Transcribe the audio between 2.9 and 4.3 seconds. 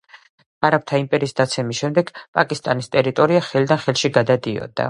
ტერიტორია ხელიდან ხელში